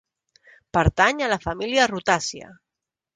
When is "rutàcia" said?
1.91-2.49